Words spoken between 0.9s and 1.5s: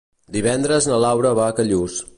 na Laura va